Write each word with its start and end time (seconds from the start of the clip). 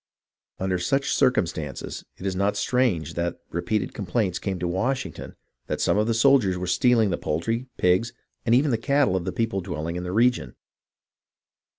Under 0.57 0.79
such 0.79 1.13
circumstances 1.13 2.03
it 2.17 2.25
is 2.25 2.35
not 2.35 2.57
strange 2.57 3.13
that 3.13 3.39
repeated 3.51 3.93
complaints 3.93 4.39
came 4.39 4.57
to 4.57 4.67
Washington 4.67 5.35
that 5.67 5.79
some 5.79 5.99
of 5.99 6.07
the 6.07 6.15
soldiers 6.15 6.57
were 6.57 6.65
stealing 6.65 7.11
the 7.11 7.19
poultry, 7.19 7.67
pigs, 7.77 8.11
and 8.43 8.55
even 8.55 8.71
the 8.71 8.79
cattle 8.79 9.15
of 9.15 9.25
the 9.25 9.31
people 9.31 9.61
dwelling 9.61 9.97
in 9.97 10.03
the 10.03 10.11
region. 10.11 10.55